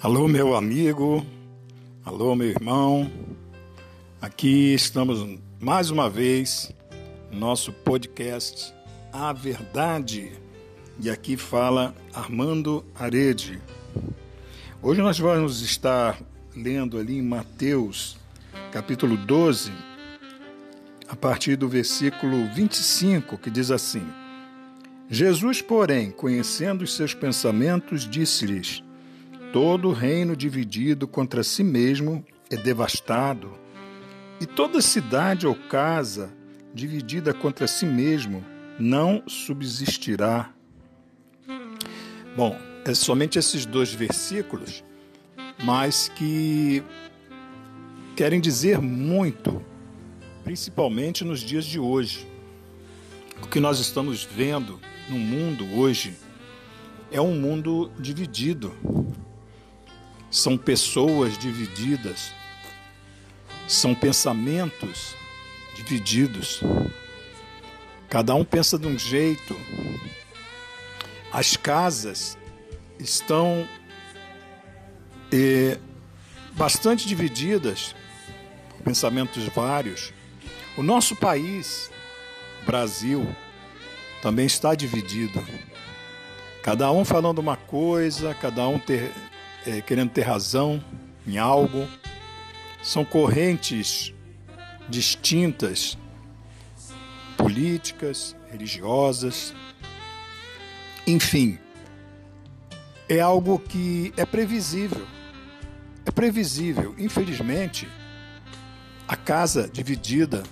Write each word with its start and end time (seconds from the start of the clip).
Alô, 0.00 0.28
meu 0.28 0.54
amigo, 0.54 1.26
alô, 2.04 2.36
meu 2.36 2.50
irmão. 2.50 3.10
Aqui 4.22 4.72
estamos 4.72 5.40
mais 5.58 5.90
uma 5.90 6.08
vez 6.08 6.72
no 7.32 7.40
nosso 7.40 7.72
podcast 7.72 8.72
A 9.12 9.32
Verdade. 9.32 10.30
E 11.00 11.10
aqui 11.10 11.36
fala 11.36 11.96
Armando 12.14 12.84
Arede. 12.94 13.60
Hoje 14.80 15.02
nós 15.02 15.18
vamos 15.18 15.62
estar 15.62 16.16
lendo 16.54 16.96
ali 16.96 17.18
em 17.18 17.22
Mateus, 17.22 18.16
capítulo 18.70 19.16
12, 19.16 19.72
a 21.08 21.16
partir 21.16 21.56
do 21.56 21.68
versículo 21.68 22.48
25, 22.54 23.36
que 23.36 23.50
diz 23.50 23.72
assim: 23.72 24.06
Jesus, 25.10 25.60
porém, 25.60 26.12
conhecendo 26.12 26.84
os 26.84 26.94
seus 26.94 27.14
pensamentos, 27.14 28.08
disse-lhes: 28.08 28.86
Todo 29.52 29.92
reino 29.92 30.36
dividido 30.36 31.08
contra 31.08 31.42
si 31.42 31.64
mesmo 31.64 32.24
é 32.50 32.56
devastado, 32.56 33.52
e 34.40 34.46
toda 34.46 34.80
cidade 34.80 35.46
ou 35.46 35.54
casa 35.54 36.30
dividida 36.74 37.32
contra 37.32 37.66
si 37.66 37.86
mesmo 37.86 38.44
não 38.78 39.22
subsistirá. 39.26 40.52
Bom, 42.36 42.56
é 42.84 42.94
somente 42.94 43.38
esses 43.38 43.66
dois 43.66 43.92
versículos, 43.92 44.84
mas 45.64 46.08
que 46.08 46.82
querem 48.14 48.40
dizer 48.40 48.80
muito, 48.80 49.62
principalmente 50.44 51.24
nos 51.24 51.40
dias 51.40 51.64
de 51.64 51.80
hoje. 51.80 52.28
O 53.42 53.46
que 53.46 53.60
nós 53.60 53.80
estamos 53.80 54.24
vendo 54.24 54.78
no 55.08 55.18
mundo 55.18 55.64
hoje 55.76 56.16
é 57.10 57.20
um 57.20 57.34
mundo 57.34 57.90
dividido, 57.98 58.72
são 60.30 60.56
pessoas 60.56 61.38
divididas, 61.38 62.32
são 63.66 63.94
pensamentos 63.94 65.16
divididos. 65.74 66.60
Cada 68.08 68.34
um 68.34 68.44
pensa 68.44 68.78
de 68.78 68.86
um 68.86 68.98
jeito. 68.98 69.56
As 71.32 71.56
casas 71.56 72.38
estão 72.98 73.68
eh, 75.32 75.78
bastante 76.52 77.06
divididas, 77.06 77.94
pensamentos 78.84 79.44
vários. 79.48 80.12
O 80.76 80.82
nosso 80.82 81.14
país, 81.16 81.90
Brasil, 82.64 83.26
também 84.22 84.46
está 84.46 84.74
dividido. 84.74 85.44
Cada 86.62 86.90
um 86.90 87.04
falando 87.04 87.38
uma 87.38 87.56
coisa, 87.56 88.34
cada 88.34 88.66
um 88.68 88.78
ter, 88.78 89.12
é, 89.66 89.80
querendo 89.80 90.10
ter 90.10 90.22
razão 90.22 90.82
em 91.26 91.38
algo. 91.38 91.86
São 92.82 93.04
correntes 93.04 94.14
distintas, 94.88 95.98
políticas, 97.36 98.34
religiosas. 98.50 99.54
Enfim, 101.06 101.58
é 103.08 103.20
algo 103.20 103.58
que 103.58 104.12
é 104.16 104.24
previsível. 104.24 105.06
É 106.04 106.10
previsível. 106.10 106.94
Infelizmente, 106.98 107.88
a 109.06 109.16
casa 109.16 109.68
dividida, 109.68 110.42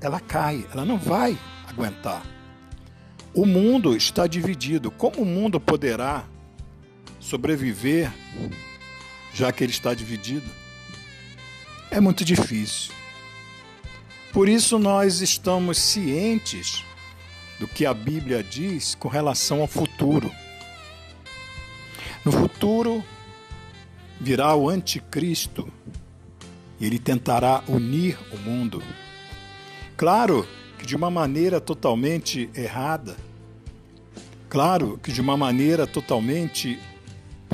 ela 0.00 0.20
cai, 0.20 0.66
ela 0.72 0.84
não 0.84 0.98
vai 0.98 1.38
aguentar. 1.66 2.22
O 3.34 3.44
mundo 3.44 3.96
está 3.96 4.26
dividido. 4.26 4.90
Como 4.90 5.22
o 5.22 5.26
mundo 5.26 5.60
poderá 5.60 6.24
sobreviver, 7.26 8.12
já 9.34 9.50
que 9.50 9.64
ele 9.64 9.72
está 9.72 9.92
dividido, 9.92 10.48
é 11.90 11.98
muito 11.98 12.24
difícil. 12.24 12.94
Por 14.32 14.48
isso, 14.48 14.78
nós 14.78 15.20
estamos 15.20 15.76
cientes 15.76 16.84
do 17.58 17.66
que 17.66 17.84
a 17.84 17.92
Bíblia 17.92 18.44
diz 18.44 18.94
com 18.94 19.08
relação 19.08 19.60
ao 19.60 19.66
futuro. 19.66 20.30
No 22.24 22.30
futuro 22.30 23.04
virá 24.20 24.54
o 24.54 24.68
Anticristo 24.68 25.68
e 26.78 26.86
ele 26.86 26.98
tentará 26.98 27.64
unir 27.66 28.16
o 28.32 28.36
mundo. 28.36 28.80
Claro 29.96 30.46
que 30.78 30.86
de 30.86 30.94
uma 30.94 31.10
maneira 31.10 31.60
totalmente 31.60 32.48
errada, 32.54 33.16
claro 34.48 34.96
que 35.02 35.10
de 35.10 35.20
uma 35.20 35.36
maneira 35.36 35.86
totalmente 35.86 36.78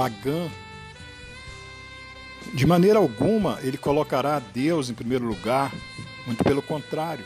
pagã. 0.02 0.50
De 2.52 2.66
maneira 2.66 2.98
alguma 2.98 3.60
ele 3.62 3.78
colocará 3.78 4.40
Deus 4.40 4.90
em 4.90 4.94
primeiro 4.94 5.24
lugar, 5.24 5.72
muito 6.26 6.42
pelo 6.42 6.60
contrário. 6.60 7.24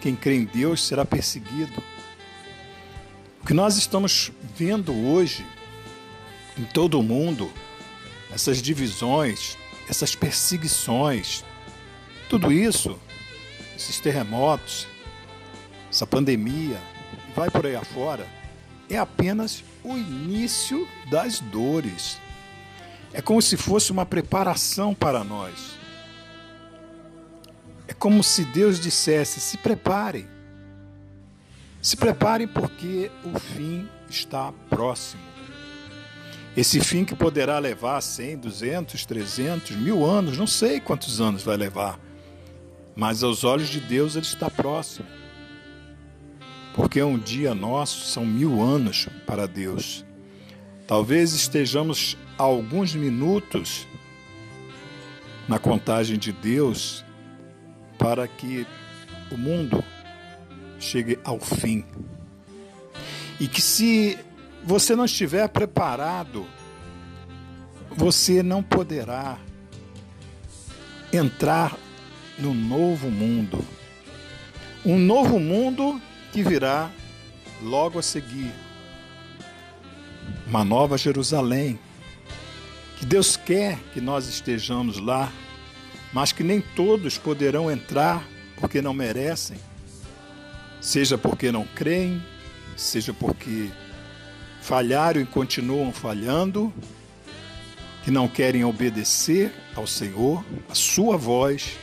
Quem 0.00 0.16
crê 0.16 0.36
em 0.36 0.44
Deus 0.44 0.86
será 0.86 1.04
perseguido. 1.04 1.82
O 3.42 3.46
que 3.46 3.52
nós 3.52 3.76
estamos 3.76 4.32
vendo 4.56 4.94
hoje 4.94 5.44
em 6.56 6.64
todo 6.64 6.98
o 6.98 7.02
mundo, 7.02 7.52
essas 8.32 8.62
divisões, 8.62 9.58
essas 9.86 10.14
perseguições, 10.14 11.44
tudo 12.30 12.50
isso, 12.50 12.98
esses 13.76 14.00
terremotos, 14.00 14.86
essa 15.90 16.06
pandemia, 16.06 16.80
vai 17.36 17.50
por 17.50 17.66
aí 17.66 17.76
afora, 17.76 18.26
é 18.88 18.98
apenas 18.98 19.64
o 19.82 19.96
início 19.96 20.88
das 21.10 21.40
dores. 21.40 22.18
É 23.12 23.22
como 23.22 23.40
se 23.40 23.56
fosse 23.56 23.92
uma 23.92 24.04
preparação 24.04 24.94
para 24.94 25.22
nós. 25.22 25.78
É 27.86 27.92
como 27.92 28.22
se 28.22 28.44
Deus 28.44 28.80
dissesse: 28.80 29.40
se 29.40 29.58
preparem. 29.58 30.26
Se 31.80 31.96
preparem 31.96 32.48
porque 32.48 33.10
o 33.24 33.38
fim 33.38 33.88
está 34.08 34.52
próximo. 34.70 35.22
Esse 36.56 36.80
fim 36.80 37.04
que 37.04 37.16
poderá 37.16 37.58
levar 37.58 38.00
100, 38.00 38.38
200, 38.38 39.04
300, 39.04 39.76
mil 39.76 40.04
anos, 40.04 40.38
não 40.38 40.46
sei 40.46 40.80
quantos 40.80 41.20
anos 41.20 41.42
vai 41.42 41.56
levar, 41.56 41.98
mas 42.94 43.24
aos 43.24 43.42
olhos 43.42 43.68
de 43.68 43.80
Deus 43.80 44.14
ele 44.14 44.24
está 44.24 44.48
próximo 44.48 45.23
porque 46.74 47.00
um 47.00 47.16
dia 47.16 47.54
nosso 47.54 48.04
são 48.04 48.26
mil 48.26 48.60
anos 48.60 49.08
para 49.24 49.46
Deus. 49.46 50.04
Talvez 50.86 51.32
estejamos 51.32 52.18
alguns 52.36 52.94
minutos 52.94 53.86
na 55.48 55.58
contagem 55.58 56.18
de 56.18 56.32
Deus 56.32 57.04
para 57.96 58.26
que 58.26 58.66
o 59.30 59.36
mundo 59.36 59.84
chegue 60.80 61.18
ao 61.24 61.38
fim. 61.38 61.84
E 63.38 63.46
que 63.46 63.62
se 63.62 64.18
você 64.64 64.96
não 64.96 65.04
estiver 65.04 65.48
preparado, 65.48 66.44
você 67.90 68.42
não 68.42 68.62
poderá 68.64 69.38
entrar 71.12 71.76
no 72.36 72.52
novo 72.52 73.08
mundo. 73.08 73.64
Um 74.84 74.98
novo 74.98 75.38
mundo 75.38 76.00
que 76.34 76.42
virá 76.42 76.90
logo 77.62 77.96
a 77.96 78.02
seguir. 78.02 78.52
Uma 80.44 80.64
nova 80.64 80.98
Jerusalém. 80.98 81.78
Que 82.98 83.06
Deus 83.06 83.36
quer 83.36 83.78
que 83.92 84.00
nós 84.00 84.26
estejamos 84.26 84.98
lá, 84.98 85.32
mas 86.12 86.32
que 86.32 86.42
nem 86.42 86.60
todos 86.60 87.16
poderão 87.16 87.70
entrar 87.70 88.26
porque 88.56 88.82
não 88.82 88.92
merecem, 88.92 89.56
seja 90.80 91.16
porque 91.16 91.52
não 91.52 91.64
creem, 91.72 92.20
seja 92.76 93.14
porque 93.14 93.70
falharam 94.60 95.20
e 95.20 95.26
continuam 95.26 95.92
falhando, 95.92 96.72
que 98.02 98.10
não 98.10 98.26
querem 98.26 98.64
obedecer 98.64 99.52
ao 99.76 99.86
Senhor, 99.86 100.44
a 100.68 100.74
sua 100.74 101.16
voz, 101.16 101.76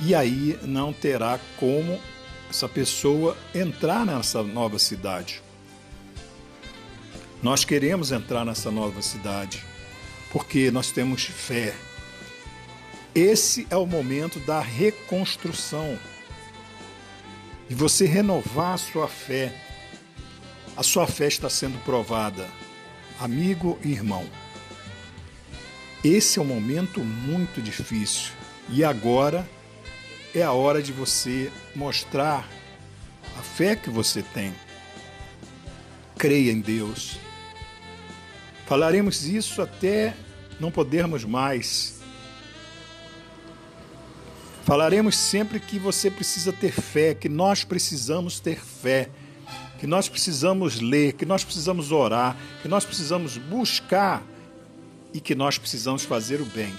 e 0.00 0.14
aí 0.14 0.56
não 0.62 0.92
terá 0.92 1.40
como 1.56 2.00
essa 2.50 2.68
pessoa 2.68 3.36
entrar 3.54 4.04
nessa 4.04 4.42
nova 4.42 4.76
cidade. 4.76 5.40
Nós 7.40 7.64
queremos 7.64 8.10
entrar 8.10 8.44
nessa 8.44 8.72
nova 8.72 9.00
cidade 9.00 9.64
porque 10.32 10.70
nós 10.70 10.90
temos 10.90 11.24
fé. 11.24 11.74
Esse 13.14 13.66
é 13.70 13.76
o 13.76 13.86
momento 13.86 14.40
da 14.40 14.60
reconstrução. 14.60 15.96
E 17.68 17.74
você 17.74 18.04
renovar 18.04 18.74
a 18.74 18.78
sua 18.78 19.06
fé. 19.06 19.54
A 20.76 20.82
sua 20.82 21.06
fé 21.06 21.28
está 21.28 21.48
sendo 21.48 21.78
provada, 21.84 22.48
amigo 23.18 23.78
e 23.84 23.92
irmão. 23.92 24.26
Esse 26.02 26.38
é 26.38 26.42
um 26.42 26.46
momento 26.46 27.00
muito 27.00 27.62
difícil. 27.62 28.32
E 28.68 28.82
agora 28.82 29.48
é 30.34 30.42
a 30.42 30.52
hora 30.52 30.82
de 30.82 30.92
você 30.92 31.50
mostrar 31.74 32.48
a 33.38 33.42
fé 33.42 33.74
que 33.74 33.90
você 33.90 34.22
tem. 34.22 34.54
Creia 36.16 36.52
em 36.52 36.60
Deus. 36.60 37.18
Falaremos 38.66 39.24
isso 39.26 39.60
até 39.60 40.14
não 40.60 40.70
podermos 40.70 41.24
mais. 41.24 42.00
Falaremos 44.64 45.16
sempre 45.16 45.58
que 45.58 45.78
você 45.78 46.10
precisa 46.10 46.52
ter 46.52 46.70
fé, 46.70 47.14
que 47.14 47.28
nós 47.28 47.64
precisamos 47.64 48.38
ter 48.38 48.60
fé, 48.60 49.08
que 49.80 49.86
nós 49.86 50.08
precisamos 50.08 50.80
ler, 50.80 51.14
que 51.14 51.26
nós 51.26 51.42
precisamos 51.42 51.90
orar, 51.90 52.36
que 52.62 52.68
nós 52.68 52.84
precisamos 52.84 53.36
buscar 53.36 54.22
e 55.12 55.20
que 55.20 55.34
nós 55.34 55.58
precisamos 55.58 56.04
fazer 56.04 56.40
o 56.40 56.44
bem. 56.44 56.72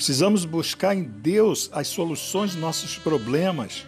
Precisamos 0.00 0.46
buscar 0.46 0.96
em 0.96 1.02
Deus 1.02 1.68
as 1.74 1.86
soluções 1.88 2.52
dos 2.52 2.60
nossos 2.62 2.96
problemas. 2.96 3.86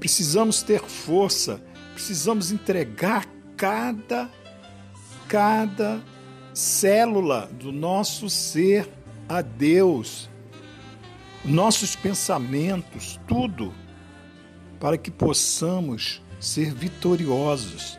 Precisamos 0.00 0.64
ter 0.64 0.80
força, 0.80 1.62
precisamos 1.94 2.50
entregar 2.50 3.24
cada 3.56 4.28
cada 5.28 6.02
célula 6.52 7.48
do 7.52 7.70
nosso 7.70 8.28
ser 8.28 8.90
a 9.28 9.42
Deus, 9.42 10.28
nossos 11.44 11.94
pensamentos, 11.94 13.20
tudo, 13.28 13.72
para 14.80 14.98
que 14.98 15.12
possamos 15.12 16.20
ser 16.40 16.74
vitoriosos. 16.74 17.96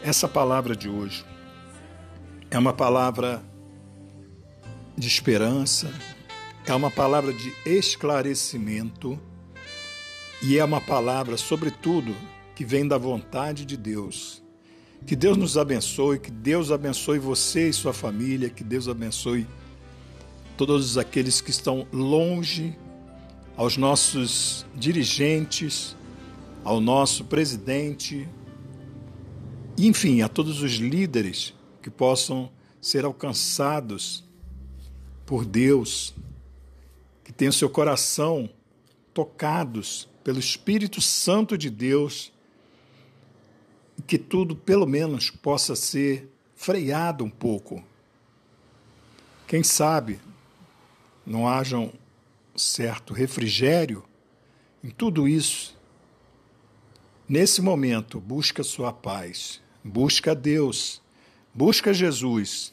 Essa 0.00 0.28
palavra 0.28 0.76
de 0.76 0.88
hoje 0.88 1.26
é 2.52 2.56
uma 2.56 2.72
palavra 2.72 3.47
de 4.98 5.06
esperança, 5.06 5.92
é 6.66 6.74
uma 6.74 6.90
palavra 6.90 7.32
de 7.32 7.52
esclarecimento 7.64 9.18
e 10.42 10.58
é 10.58 10.64
uma 10.64 10.80
palavra, 10.80 11.36
sobretudo, 11.36 12.14
que 12.54 12.64
vem 12.64 12.86
da 12.86 12.98
vontade 12.98 13.64
de 13.64 13.76
Deus. 13.76 14.42
Que 15.06 15.14
Deus 15.14 15.36
nos 15.36 15.56
abençoe, 15.56 16.18
que 16.18 16.30
Deus 16.30 16.72
abençoe 16.72 17.18
você 17.18 17.68
e 17.68 17.72
sua 17.72 17.92
família, 17.92 18.50
que 18.50 18.64
Deus 18.64 18.88
abençoe 18.88 19.46
todos 20.56 20.98
aqueles 20.98 21.40
que 21.40 21.50
estão 21.50 21.86
longe, 21.92 22.76
aos 23.56 23.76
nossos 23.76 24.66
dirigentes, 24.74 25.96
ao 26.64 26.80
nosso 26.80 27.24
presidente, 27.24 28.28
enfim, 29.76 30.22
a 30.22 30.28
todos 30.28 30.62
os 30.62 30.72
líderes 30.72 31.54
que 31.82 31.90
possam 31.90 32.50
ser 32.80 33.04
alcançados 33.04 34.27
por 35.28 35.44
Deus, 35.44 36.14
que 37.22 37.30
tenham 37.30 37.52
seu 37.52 37.68
coração 37.68 38.48
tocados 39.12 40.08
pelo 40.24 40.38
Espírito 40.38 41.02
Santo 41.02 41.58
de 41.58 41.68
Deus, 41.68 42.32
e 43.98 44.00
que 44.00 44.16
tudo, 44.16 44.56
pelo 44.56 44.86
menos, 44.86 45.28
possa 45.28 45.76
ser 45.76 46.32
freado 46.56 47.22
um 47.22 47.28
pouco. 47.28 47.84
Quem 49.46 49.62
sabe 49.62 50.18
não 51.26 51.46
haja 51.46 51.76
um 51.76 51.92
certo 52.56 53.12
refrigério 53.12 54.02
em 54.82 54.88
tudo 54.88 55.28
isso. 55.28 55.76
Nesse 57.28 57.60
momento, 57.60 58.18
busca 58.18 58.62
sua 58.62 58.94
paz, 58.94 59.60
busca 59.84 60.34
Deus, 60.34 61.02
busca 61.52 61.92
Jesus 61.92 62.72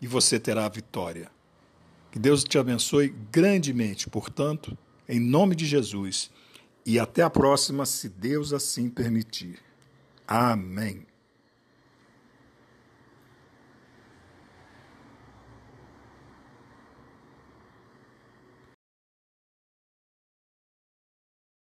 e 0.00 0.06
você 0.06 0.38
terá 0.38 0.66
a 0.66 0.68
vitória. 0.68 1.34
Que 2.16 2.20
Deus 2.20 2.42
te 2.44 2.56
abençoe 2.56 3.14
grandemente, 3.30 4.08
portanto, 4.08 4.74
em 5.06 5.20
nome 5.20 5.54
de 5.54 5.66
Jesus. 5.66 6.30
E 6.86 6.98
até 6.98 7.20
a 7.20 7.28
próxima, 7.28 7.84
se 7.84 8.08
Deus 8.08 8.54
assim 8.54 8.88
permitir. 8.88 9.58
Amém. 10.26 11.04